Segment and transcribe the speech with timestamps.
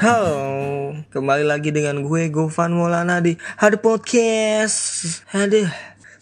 [0.00, 5.04] Halo, kembali lagi dengan gue Gofan Maulana di Ada Podcast.
[5.28, 5.68] Ada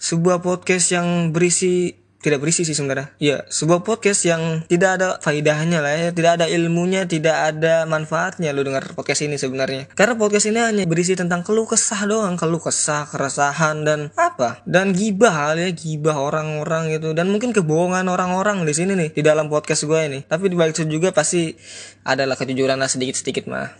[0.03, 3.15] sebuah podcast yang berisi tidak berisi sih sebenarnya.
[3.23, 8.51] Ya, sebuah podcast yang tidak ada faedahnya lah ya, tidak ada ilmunya, tidak ada manfaatnya
[8.51, 9.87] lu dengar podcast ini sebenarnya.
[9.95, 14.66] Karena podcast ini hanya berisi tentang keluh kesah doang, keluh kesah, keresahan dan apa?
[14.66, 19.46] Dan gibah ya, gibah orang-orang gitu dan mungkin kebohongan orang-orang di sini nih di dalam
[19.46, 20.19] podcast gue ini.
[20.27, 21.55] Tapi di balik itu juga pasti
[22.03, 23.70] adalah kejujuran lah sedikit-sedikit mah.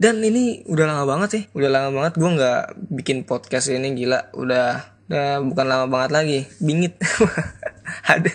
[0.00, 4.32] Dan ini udah lama banget sih, udah lama banget gue nggak bikin podcast ini gila,
[4.32, 6.94] udah udah bukan lama banget lagi, bingit.
[8.14, 8.30] ada.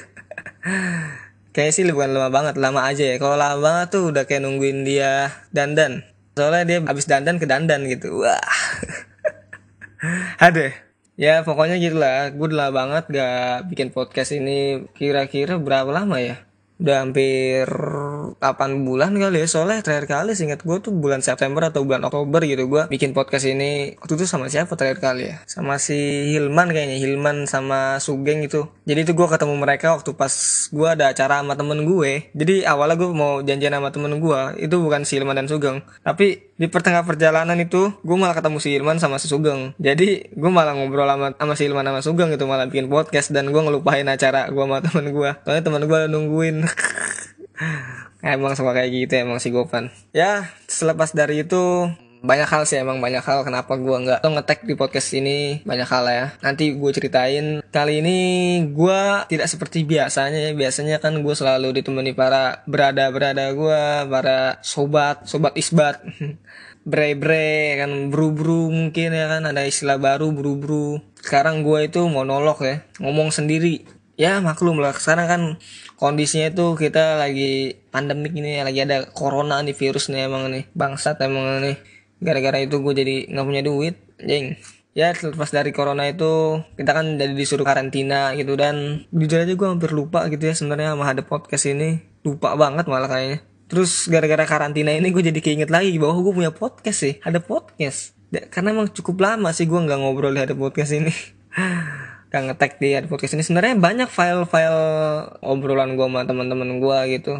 [1.55, 3.15] Kayak sih bukan lama banget lama aja ya.
[3.15, 6.03] Kalau lama banget tuh udah kayak nungguin dia dandan.
[6.35, 8.21] Soalnya dia habis dandan ke dandan gitu.
[8.21, 8.43] Wah.
[10.51, 10.75] Ada.
[11.15, 12.29] Ya pokoknya gitulah.
[12.35, 14.83] Gue udah lama banget gak bikin podcast ini.
[14.93, 16.44] Kira-kira berapa lama ya
[16.75, 17.67] udah hampir
[18.39, 19.47] 8 bulan kali ya.
[19.47, 22.67] Soalnya terakhir kali seingat gue tuh bulan September atau bulan Oktober gitu.
[22.67, 25.35] Gue bikin podcast ini waktu itu sama siapa terakhir kali ya?
[25.47, 25.95] Sama si
[26.35, 26.97] Hilman kayaknya.
[26.99, 30.29] Hilman sama Sugeng itu jadi itu gue ketemu mereka waktu pas
[30.69, 32.29] gue ada acara sama temen gue.
[32.37, 35.81] Jadi awalnya gue mau janjian sama temen gue itu bukan si Hilman dan Sugeng.
[36.05, 39.73] Tapi di pertengah perjalanan itu gue malah ketemu si Hilman sama si Sugeng.
[39.81, 43.33] Jadi gue malah ngobrol sama, sama si Hilman sama Sugeng itu malah bikin podcast.
[43.33, 46.57] Dan gue ngelupain acara gue sama temen gue soalnya temen gue nungguin
[48.35, 51.89] emang sama kayak gitu emang si Gopan ya selepas dari itu
[52.25, 53.45] banyak hal sih emang banyak hal.
[53.45, 55.61] Kenapa gue nggak ngetek di podcast ini?
[55.61, 56.25] Banyak hal ya.
[56.41, 57.61] Nanti gue ceritain.
[57.69, 58.17] Kali ini
[58.73, 60.51] gue tidak seperti biasanya ya.
[60.57, 66.01] Biasanya kan gue selalu ditemani para berada berada gue para sobat sobat isbat.
[66.85, 69.45] Bre bre kan bru bru mungkin ya kan.
[69.45, 72.85] Ada istilah baru bru bru sekarang gue itu monolog ya.
[73.01, 73.85] Ngomong sendiri
[74.15, 74.95] ya maklum lah.
[74.95, 75.41] Sekarang kan
[75.99, 80.63] kondisinya itu kita lagi pandemik ini lagi ada corona nih virus nih emang nih.
[80.75, 81.77] Bangsat emang nih.
[82.19, 84.55] Gara-gara itu gue jadi nggak punya duit jeng.
[84.95, 88.55] Ya terlepas dari corona itu kita kan jadi disuruh karantina gitu.
[88.55, 91.99] Dan jujur aja gue hampir lupa gitu ya sebenarnya sama ada podcast ini.
[92.23, 93.43] Lupa banget malah kayaknya.
[93.65, 98.15] Terus gara-gara karantina ini gue jadi keinget lagi bahwa gue punya podcast sih ada podcast.
[98.31, 101.13] Karena emang cukup lama sih gue nggak ngobrol di ada podcast ini
[102.35, 103.43] gak ngetek di podcast ini.
[103.47, 104.83] Sebenarnya banyak file-file
[105.39, 107.39] obrolan gue sama teman-teman gue gitu.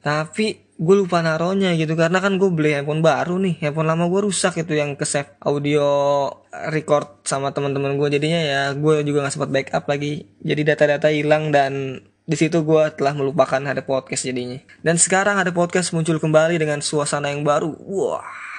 [0.00, 3.60] Tapi gue lupa naronya gitu karena kan gue beli handphone baru nih.
[3.60, 5.84] Handphone lama gue rusak itu yang ke save audio
[6.72, 10.24] record sama teman-teman gue jadinya ya gue juga nggak sempat backup lagi.
[10.40, 14.56] Jadi data-data hilang dan di situ gue telah melupakan ada podcast jadinya.
[14.80, 17.76] Dan sekarang ada podcast muncul kembali dengan suasana yang baru.
[17.84, 18.55] Wah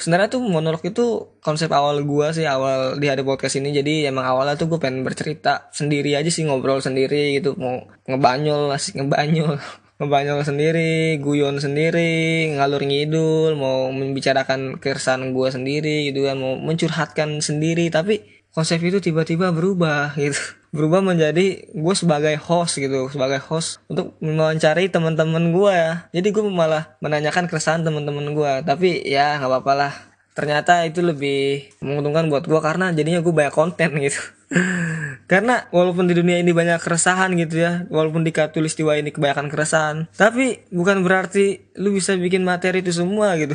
[0.00, 3.70] sebenarnya tuh monolog itu konsep awal gue sih awal di ada podcast ini.
[3.70, 7.54] Jadi emang awalnya tuh gue pengen bercerita sendiri aja sih ngobrol sendiri gitu.
[7.60, 9.60] Mau ngebanyol asik ngebanyol.
[10.00, 17.44] Ngebanyol sendiri, guyon sendiri, ngalur ngidul, mau membicarakan keresahan gue sendiri gitu kan, mau mencurhatkan
[17.44, 18.24] sendiri, tapi
[18.56, 20.40] konsep itu tiba-tiba berubah gitu.
[20.70, 25.92] Berubah menjadi gue sebagai host gitu, sebagai host untuk mewawancari teman-teman gue ya.
[26.14, 29.92] Jadi gue malah menanyakan keresahan teman-teman gue, tapi ya nggak apa-apa lah.
[30.30, 34.22] Ternyata itu lebih menguntungkan buat gue karena jadinya gue banyak konten gitu.
[35.30, 39.96] Karena walaupun di dunia ini banyak keresahan gitu ya, walaupun di katulistiwa ini kebanyakan keresahan,
[40.18, 43.54] tapi bukan berarti lu bisa bikin materi itu semua gitu.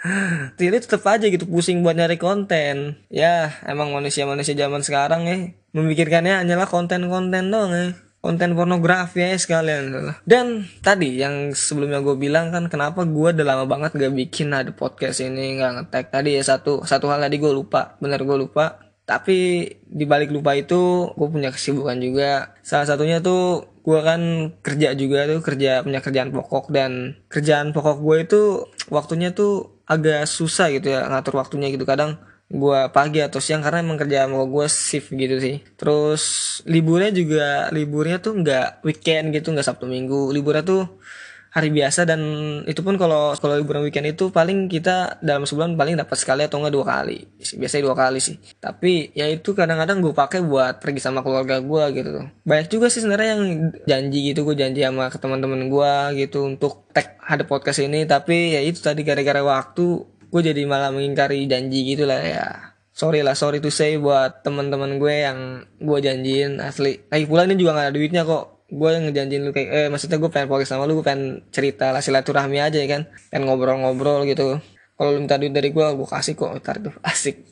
[0.60, 3.00] Jadi tetap aja gitu pusing buat nyari konten.
[3.08, 7.92] Ya, emang manusia-manusia zaman sekarang ya memikirkannya hanyalah konten-konten dong ya.
[8.24, 13.70] Konten pornografi ya sekalian dan tadi yang sebelumnya gue bilang kan kenapa gue udah lama
[13.70, 17.52] banget gak bikin ada podcast ini nggak ngetek tadi ya satu satu hal tadi gue
[17.54, 17.94] lupa.
[18.02, 18.82] Bener gue lupa.
[19.06, 22.58] Tapi di balik lupa itu gue punya kesibukan juga.
[22.66, 26.74] Salah satunya tuh gue kan kerja juga tuh kerja punya kerjaan pokok.
[26.74, 28.42] Dan kerjaan pokok gue itu
[28.90, 31.86] waktunya tuh agak susah gitu ya ngatur waktunya gitu.
[31.86, 35.56] Kadang gue pagi atau siang karena emang kerjaan pokok gue shift gitu sih.
[35.74, 36.22] Terus
[36.66, 40.30] liburnya juga liburnya tuh nggak weekend gitu nggak sabtu minggu.
[40.30, 40.86] Liburnya tuh
[41.56, 42.20] hari biasa dan
[42.68, 46.60] itu pun kalau kalau liburan weekend itu paling kita dalam sebulan paling dapat sekali atau
[46.60, 47.24] enggak dua kali.
[47.40, 48.36] Biasanya dua kali sih.
[48.60, 52.10] Tapi ya itu kadang-kadang gue pakai buat pergi sama keluarga gue gitu.
[52.44, 53.44] Banyak juga sih sebenarnya yang
[53.88, 55.92] janji gitu gue janji sama teman-teman gue
[56.28, 58.04] gitu untuk tag ada podcast ini.
[58.04, 62.46] Tapi ya itu tadi gara-gara waktu gue jadi malah mengingkari janji gitu lah ya.
[62.96, 67.04] Sorry lah sorry to say buat teman-teman gue yang gue janjiin asli.
[67.12, 68.66] Lagi pula ini juga gak ada duitnya kok.
[68.66, 71.92] Gue yang ngejanjiin lu kayak eh maksudnya gue pengen podcast sama lu gue pengen cerita
[71.92, 73.02] lah silaturahmi aja ya kan.
[73.28, 74.58] Pengen ngobrol-ngobrol gitu.
[74.96, 76.56] Kalau lu minta duit dari gue gue kasih kok.
[76.56, 77.44] Ntar tuh asik.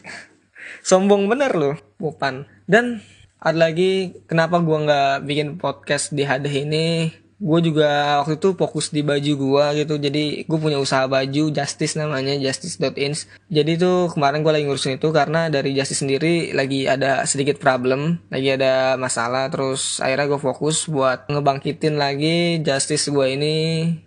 [0.80, 3.04] Sombong bener lu bukan dan
[3.44, 8.90] ada lagi kenapa gue nggak bikin podcast di hadeh ini gue juga waktu itu fokus
[8.94, 9.94] di baju gue gitu.
[9.98, 15.14] Jadi gue punya usaha baju Justice namanya justice.ins jadi tuh kemarin gue lagi ngurusin itu
[15.14, 19.46] karena dari Justice sendiri lagi ada sedikit problem lagi ada masalah.
[19.52, 23.54] Terus akhirnya gue fokus buat ngebangkitin lagi Justice gue ini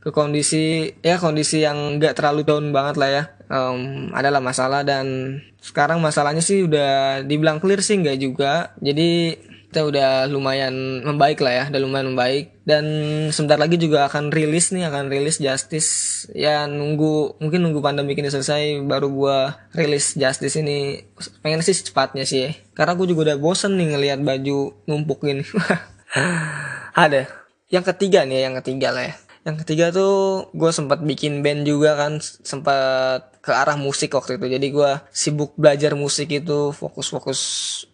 [0.03, 3.23] ke kondisi ya kondisi yang gak terlalu down banget lah ya.
[3.47, 8.75] Um, adalah masalah dan sekarang masalahnya sih udah dibilang clear sih nggak juga.
[8.83, 12.55] Jadi kita udah lumayan membaik lah ya udah lumayan membaik.
[12.63, 12.85] Dan
[13.35, 16.23] sebentar lagi juga akan rilis nih akan rilis Justice.
[16.31, 19.37] Ya nunggu mungkin nunggu pandemi ini selesai baru gua
[19.75, 21.03] rilis Justice ini.
[21.43, 22.39] Pengen sih secepatnya sih.
[22.47, 22.51] Ya.
[22.77, 25.41] karena gue juga udah bosen nih ngelihat baju numpuk gini
[26.93, 27.25] ada?
[27.73, 29.15] Yang ketiga nih yang ketiga lah ya
[29.47, 34.59] yang ketiga tuh gue sempat bikin band juga kan sempat ke arah musik waktu itu.
[34.59, 37.39] Jadi gue sibuk belajar musik itu fokus-fokus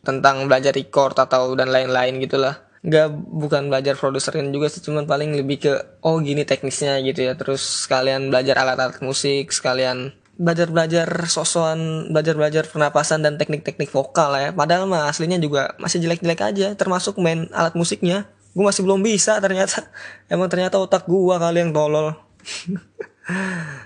[0.02, 2.58] tentang belajar record atau dan lain-lain gitulah.
[2.82, 7.38] Nggak bukan belajar produserin juga sih cuman paling lebih ke oh gini teknisnya gitu ya.
[7.38, 14.50] Terus sekalian belajar alat-alat musik sekalian belajar-belajar sosokan belajar-belajar pernapasan dan teknik-teknik vokal ya.
[14.58, 19.42] Padahal mah aslinya juga masih jelek-jelek aja termasuk main alat musiknya gue masih belum bisa
[19.42, 19.90] ternyata.
[20.30, 22.14] Emang ternyata otak gue kali yang tolol.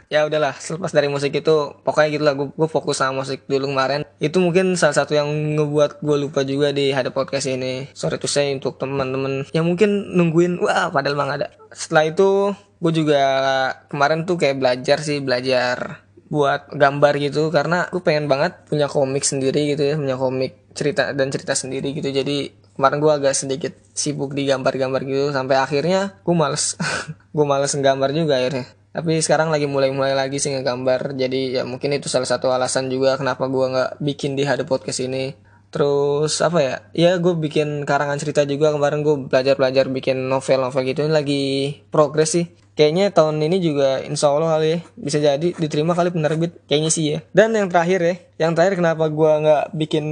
[0.09, 1.55] Ya udahlah selepas dari musik itu
[1.85, 4.01] pokoknya gitulah gue, gue fokus sama musik dulu kemarin.
[4.17, 7.85] Itu mungkin salah satu yang ngebuat gue lupa juga di hadap podcast ini.
[7.93, 11.47] Sorry tuh saya untuk teman-teman yang mungkin nungguin wah padahal bang ada.
[11.69, 12.29] Setelah itu
[12.81, 13.21] gue juga
[13.93, 16.01] kemarin tuh kayak belajar sih belajar
[16.33, 17.53] buat gambar gitu.
[17.53, 21.93] Karena gue pengen banget punya komik sendiri gitu ya punya komik cerita dan cerita sendiri
[21.93, 22.09] gitu.
[22.09, 26.77] Jadi kemarin gue agak sedikit sibuk di gambar-gambar gitu sampai akhirnya gue males.
[27.35, 28.65] Gue males nggambar juga akhirnya.
[28.89, 33.13] Tapi sekarang lagi mulai-mulai lagi sih ngegambar jadi ya mungkin itu salah satu alasan juga
[33.13, 35.37] kenapa gue nggak bikin di Hada Podcast ini.
[35.69, 36.75] Terus apa ya?
[36.97, 38.73] Ya gue bikin karangan cerita juga.
[38.73, 41.05] Kemarin gue belajar-belajar bikin novel-novel gitu.
[41.05, 41.43] Ini lagi
[41.93, 42.49] progres sih.
[42.73, 46.57] Kayaknya tahun ini juga insya Allah kali ya bisa jadi diterima kali penerbit.
[46.65, 47.19] Kayaknya sih ya.
[47.37, 50.05] Dan yang terakhir ya yang terakhir kenapa gue nggak bikin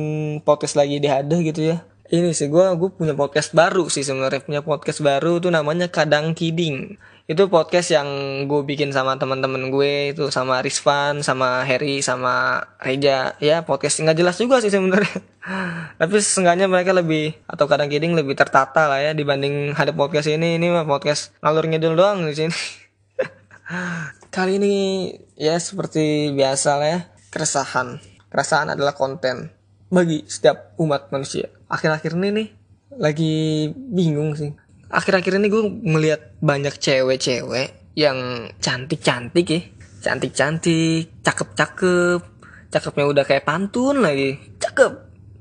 [0.45, 1.81] podcast lagi di Hada gitu ya
[2.13, 4.45] ini sih gue gue punya podcast baru sih sebenarnya.
[4.45, 7.01] Punya podcast baru tuh namanya kadang kidding.
[7.25, 8.05] Itu podcast yang
[8.45, 13.33] gue bikin sama teman-teman gue itu sama Rizvan sama Harry sama Reja.
[13.41, 15.17] Ya podcast nggak jelas juga sih sebenarnya.
[15.99, 20.61] Tapi seenggaknya mereka lebih atau kadang kidding lebih tertata lah ya dibanding ada podcast ini.
[20.61, 22.53] Ini mah podcast ngalur ngidul doang di sini.
[24.35, 24.73] Kali ini
[25.33, 26.99] ya seperti biasa lah ya
[27.33, 27.97] keresahan.
[28.29, 29.54] Keresahan adalah konten
[29.89, 31.49] bagi setiap umat manusia.
[31.69, 32.47] Akhir-akhir ini nih
[32.95, 33.35] lagi
[33.73, 34.53] bingung sih.
[34.85, 39.61] akhir-akhir ini gue melihat banyak cewek-cewek yang cantik-cantik ya.
[40.05, 42.21] Cantik-cantik cakep-cakep
[42.69, 44.37] cakepnya udah kayak pantun lagi.
[44.61, 44.91] Cakep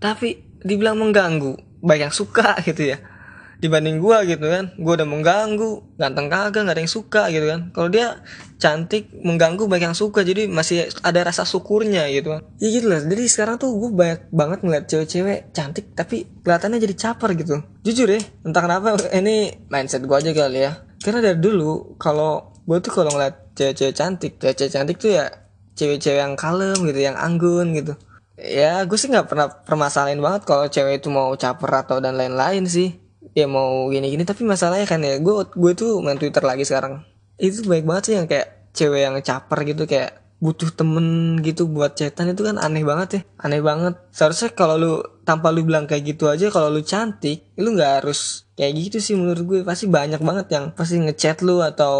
[0.01, 1.55] tapi dibilang mengganggu.
[1.85, 3.14] Baik yang suka gitu ya
[3.61, 4.75] dibanding gue gitu kan.
[4.79, 7.61] Gue udah mengganggu ganteng kagak nggak ada yang suka gitu kan.
[7.71, 8.23] Kalau dia
[8.59, 10.25] cantik mengganggu banyak yang suka.
[10.25, 12.35] Jadi masih ada rasa syukurnya gitu.
[12.39, 13.01] Kan ya gitu lah.
[13.05, 17.57] Jadi sekarang tuh gue banyak banget ngeliat cewek-cewek cantik tapi kelihatannya jadi caper gitu.
[17.85, 20.73] Jujur ya entah kenapa ini mindset gue aja kali ya.
[21.05, 25.29] Karena dari dulu kalau gue tuh kalau ngeliat cewek-cewek cantik cewek-cewek cantik tuh ya
[25.77, 27.95] cewek-cewek yang kalem gitu yang anggun gitu.
[28.35, 32.67] Ya gue sih nggak pernah permasalahin banget kalau cewek itu mau caper atau dan lain-lain
[32.67, 33.04] sih
[33.35, 37.03] ya mau gini-gini tapi masalahnya kan ya gue gue tuh main Twitter lagi sekarang.
[37.37, 41.97] Itu baik banget sih yang kayak cewek yang caper gitu kayak butuh temen gitu buat
[41.97, 43.97] chatan itu kan aneh banget ya aneh banget.
[44.13, 44.93] Seharusnya kalau lu
[45.25, 49.15] tanpa lu bilang kayak gitu aja kalau lu cantik lu nggak harus kayak gitu sih
[49.17, 51.97] menurut gue pasti banyak banget yang pasti ngechat lu atau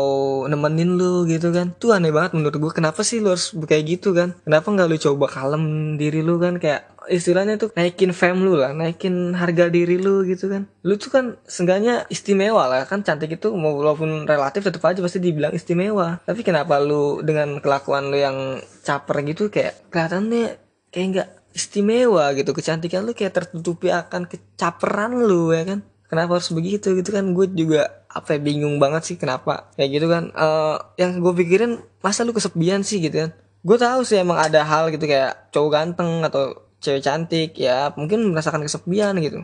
[0.47, 1.73] nemenin lu gitu kan.
[1.81, 4.37] Tuh aneh banget menurut gue kenapa sih lu harus kayak gitu kan?
[4.45, 6.61] Kenapa nggak lu coba kalem diri lu kan?
[6.61, 10.69] Kayak istilahnya tuh naikin fame lu lah, naikin harga diri lu gitu kan.
[10.85, 15.53] Lu tuh kan seenggaknya istimewa lah kan cantik itu walaupun relatif tetap aja pasti dibilang
[15.53, 16.21] istimewa.
[16.25, 20.61] Tapi kenapa lu dengan kelakuan lu yang caper gitu kayak kelihatannya
[20.93, 25.81] kayak nggak istimewa gitu kecantikan lu kayak tertutupi akan kecaperan lu ya kan
[26.11, 30.07] kenapa harus begitu gitu kan gue juga apa ya, bingung banget sih kenapa kayak gitu
[30.11, 33.31] kan uh, yang gue pikirin masa lu kesepian sih gitu kan
[33.65, 38.29] gue tahu sih emang ada hal gitu kayak cowok ganteng atau cewek cantik ya mungkin
[38.29, 39.41] merasakan kesepian gitu.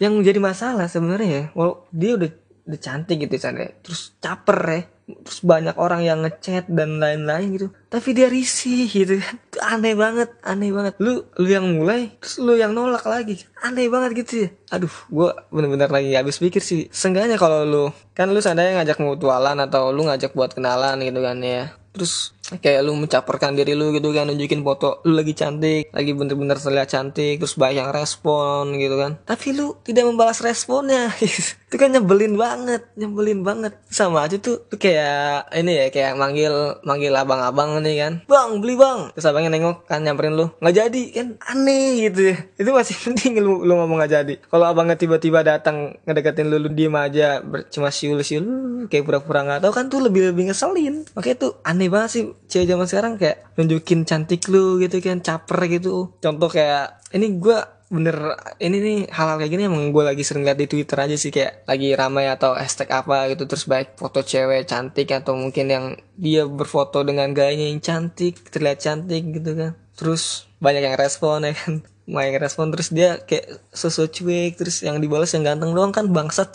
[0.00, 2.30] Yang menjadi masalah sebenarnya ya walau dia udah
[2.68, 4.82] udah cantik gitu sana terus caper ya.
[5.08, 7.66] Terus banyak orang yang ngechat dan lain-lain gitu.
[7.88, 9.16] Tapi dia risih gitu.
[9.16, 11.00] Itu aneh banget aneh banget.
[11.00, 13.40] Lu lu yang mulai terus lu yang nolak lagi.
[13.64, 16.92] Aneh banget gitu ya aduh gue bener-bener lagi habis pikir sih.
[16.92, 21.40] Seenggaknya kalau lu kan lu seandainya ngajak mutualan atau lu ngajak buat kenalan gitu kan
[21.40, 26.16] ya terus kayak lu mencaperkan diri lu gitu kan nunjukin foto lu lagi cantik lagi
[26.16, 29.20] bener-bener terlihat cantik terus banyak yang respon gitu kan.
[29.28, 31.12] Tapi lu tidak membalas responnya.
[31.68, 33.76] Itu kan nyebelin banget nyebelin banget.
[33.92, 38.12] Sama aja tuh tuh kayak ini ya kayak manggil manggil abang-abang nih kan.
[38.24, 39.12] Bang beli bang.
[39.12, 40.48] Terus abangnya nengok kan nyamperin lu.
[40.64, 41.28] Nggak jadi kan.
[41.44, 42.36] Aneh gitu ya.
[42.56, 44.34] Itu masih penting lu, lu ngomong nggak jadi.
[44.48, 49.60] Kalau abangnya tiba-tiba datang ngedeketin lu lu diem aja cuma siul siul kayak pura-pura nggak
[49.68, 51.04] tahu kan tuh lebih lebih ngeselin.
[51.14, 55.70] Oke tuh aneh banget sih cewek zaman sekarang kayak nunjukin cantik lu gitu kan caper
[55.70, 56.18] gitu.
[56.18, 57.58] Contoh kayak ini gue
[57.88, 61.32] bener ini nih hal-hal kayak gini emang gue lagi sering lihat di Twitter aja sih
[61.32, 65.84] kayak lagi ramai atau hashtag apa gitu terus baik foto cewek cantik atau mungkin yang
[66.12, 69.72] dia berfoto dengan gayanya yang cantik terlihat cantik gitu kan.
[69.94, 74.98] Terus banyak yang respon ya kan yang respon terus dia kayak susu cuek terus yang
[74.98, 76.50] dibalas yang ganteng doang kan bangsat.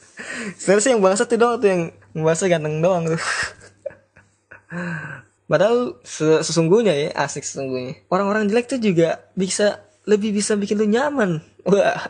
[0.58, 3.20] Sebenarnya yang bangsat itu doang tuh yang ngebalasnya ganteng doang tuh
[5.50, 6.00] Padahal
[6.40, 8.08] sesungguhnya ya asik sesungguhnya.
[8.08, 11.44] Orang-orang jelek tuh juga bisa lebih bisa bikin lu nyaman.
[11.68, 12.02] Wah.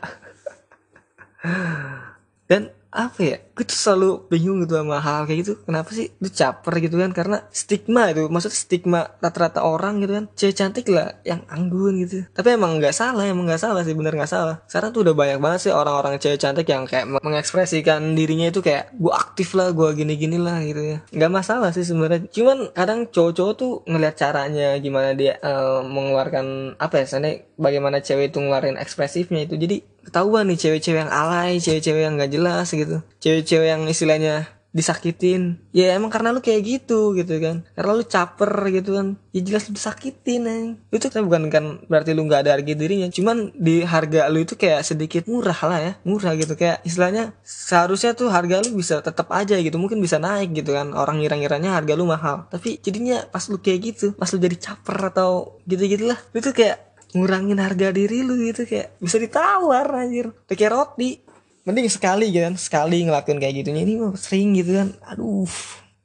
[2.47, 3.37] Dan apa ya?
[3.57, 5.53] Gue tuh selalu bingung gitu sama hal, -hal kayak gitu.
[5.65, 6.13] Kenapa sih?
[6.13, 7.11] Itu caper gitu kan?
[7.17, 10.25] Karena stigma itu maksud stigma rata-rata orang gitu kan.
[10.37, 12.29] Cewek cantik lah yang anggun gitu.
[12.37, 14.61] Tapi emang nggak salah emang nggak salah sih bener nggak salah.
[14.69, 18.93] Sekarang tuh udah banyak banget sih orang-orang cewek cantik yang kayak mengekspresikan dirinya itu kayak
[18.93, 20.99] gue aktif lah gue gini-gini lah gitu ya.
[21.13, 22.29] Nggak masalah sih sebenarnya.
[22.29, 28.33] Cuman kadang cowok-cowok tuh ngeliat caranya gimana dia uh, mengeluarkan apa ya sana bagaimana cewek
[28.33, 29.57] itu ngeluarin ekspresifnya itu.
[29.57, 33.01] Jadi ketahuan nih cewek-cewek yang alay, cewek-cewek yang gak jelas gitu.
[33.23, 35.61] Cewek-cewek yang istilahnya disakitin.
[35.71, 37.63] Ya emang karena lu kayak gitu gitu kan.
[37.77, 39.21] Karena lu caper gitu kan.
[39.31, 43.09] Ya jelas lu disakitin nih itu kan bukan kan berarti lu nggak ada harga dirinya.
[43.13, 45.93] Cuman di harga lu itu kayak sedikit murah lah ya.
[46.09, 46.57] Murah gitu.
[46.57, 49.77] Kayak istilahnya seharusnya tuh harga lu bisa tetap aja gitu.
[49.77, 50.97] Mungkin bisa naik gitu kan.
[50.97, 52.49] Orang ngira-ngiranya harga lu mahal.
[52.49, 56.92] Tapi jadinya pas lu kayak gitu pas lu jadi caper atau gitu gitulah itu kayak
[57.13, 60.33] ngurangin harga diri lu gitu kayak bisa ditawar anjir.
[60.49, 61.21] Kayak roti.
[61.63, 63.71] Mending sekali gitu kan sekali ngelakuin kayak gitu.
[63.71, 64.89] Ini mah sering gitu kan.
[65.07, 65.47] Aduh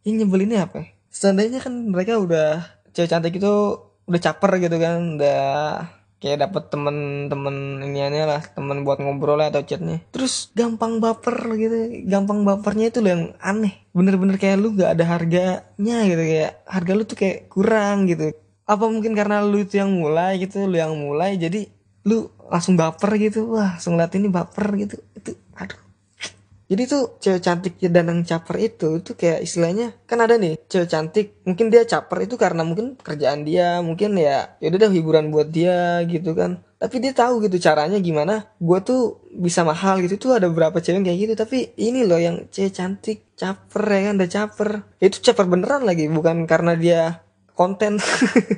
[0.06, 0.86] ini nyebelinnya apa?
[0.86, 0.88] Ya?
[1.18, 2.62] seandainya kan mereka udah
[2.94, 3.54] cewek cantik itu
[4.06, 5.42] udah caper gitu kan udah
[6.18, 10.02] kayak dapet temen-temen ini aneh lah temen buat ngobrol atau chatnya.
[10.14, 13.86] Terus gampang baper gitu gampang bapernya itu loh yang aneh.
[13.94, 18.34] Bener-bener kayak lu gak ada harganya gitu kayak harga lu tuh kayak kurang gitu
[18.68, 21.72] apa mungkin karena lu itu yang mulai gitu lu yang mulai jadi
[22.08, 23.52] lu langsung baper gitu.
[23.52, 24.96] Wah langsung liat ini baper gitu.
[25.16, 25.80] Itu aduh.
[26.68, 30.92] Jadi tuh cewek cantik dan yang caper itu itu kayak istilahnya kan ada nih cewek
[30.92, 35.48] cantik mungkin dia caper itu karena mungkin kerjaan dia mungkin ya ya udah hiburan buat
[35.48, 36.60] dia gitu kan.
[36.78, 41.08] Tapi dia tahu gitu caranya gimana gue tuh bisa mahal gitu tuh ada beberapa cewek
[41.08, 41.34] kayak gitu.
[41.40, 44.70] Tapi ini loh yang cewek cantik caper ya kan udah caper.
[45.00, 47.24] Itu caper beneran lagi bukan karena dia
[47.58, 47.98] konten.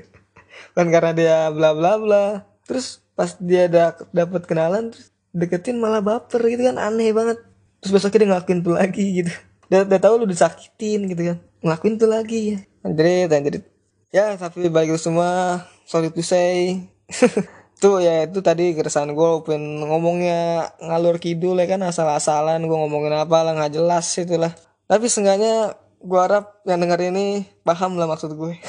[0.76, 2.24] Kan karena dia bla bla bla.
[2.68, 7.42] Terus pas dia da dapet kenalan terus deketin malah baper gitu kan aneh banget.
[7.82, 9.32] Terus besoknya dia ngelakuin tuh lagi gitu.
[9.70, 12.42] Dia udah tahu lu disakitin gitu kan ngelakuin tuh lagi.
[12.56, 13.64] Ya anjrit anjrit.
[14.10, 15.64] Ya tapi balik itu semua.
[15.90, 16.86] Sorry to say.
[17.80, 23.16] Tuh ya itu tadi keresahan gue pengen ngomongnya ngalur kidul ya kan asal-asalan gue ngomongin
[23.16, 24.52] apa lah nggak jelas itulah.
[24.84, 28.56] Tapi seenggaknya gue harap yang denger ini paham lah maksud gue.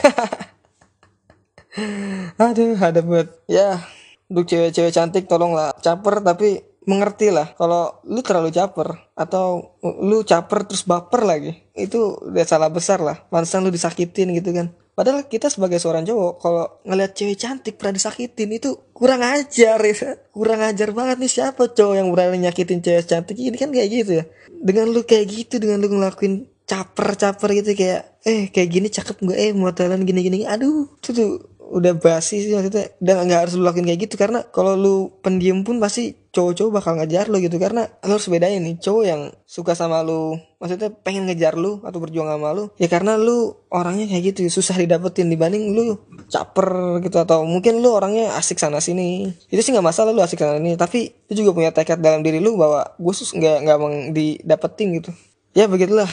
[2.43, 3.79] Aduh ada buat ya
[4.27, 10.67] untuk cewek-cewek cantik tolonglah caper tapi mengerti lah kalau lu terlalu caper atau lu caper
[10.67, 13.23] terus baper lagi itu udah salah besar lah.
[13.31, 14.75] Pantesan lu disakitin gitu kan.
[14.91, 20.19] Padahal kita sebagai seorang cowok kalau ngeliat cewek cantik pernah disakitin itu kurang ajar ya.
[20.35, 24.13] Kurang ajar banget nih siapa cowok yang berani nyakitin cewek cantik ini kan kayak gitu
[24.21, 24.25] ya.
[24.51, 29.35] Dengan lu kayak gitu dengan lu ngelakuin caper-caper gitu kayak eh kayak gini cakep gue
[29.35, 31.31] eh modelan gini-gini aduh itu tuh
[31.71, 32.91] udah basi sih maksudnya.
[32.99, 36.93] Udah nggak harus lu lakuin kayak gitu karena kalau lu pendiam pun pasti cowok-cowok bakal
[36.99, 37.57] ngejar lu gitu.
[37.63, 41.99] Karena lu harus bedain nih cowok yang suka sama lu maksudnya pengen ngejar lu atau
[42.03, 45.97] berjuang sama lu ya karena lu orangnya kayak gitu susah didapetin dibanding lu
[46.27, 47.17] caper gitu.
[47.23, 49.31] Atau mungkin lu orangnya asik sana sini.
[49.49, 52.43] Itu sih nggak masalah lu asik sana sini tapi lu juga punya tekad dalam diri
[52.43, 53.79] lu bahwa gue sus nggak nggak
[54.11, 55.11] didapetin gitu.
[55.55, 56.11] Ya begitulah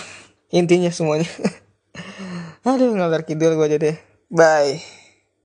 [0.52, 1.30] intinya semuanya.
[2.68, 3.96] Aduh ngalor kidul gue aja deh.
[4.28, 4.97] Bye